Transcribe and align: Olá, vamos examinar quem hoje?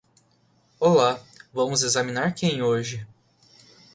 Olá, 0.79 1.21
vamos 1.53 1.83
examinar 1.83 2.33
quem 2.33 2.63
hoje? 2.63 3.05